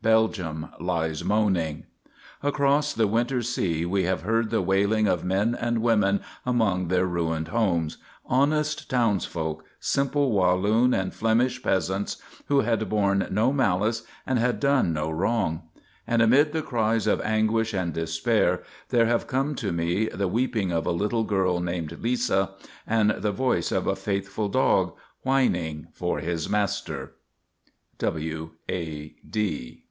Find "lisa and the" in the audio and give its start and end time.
22.00-23.32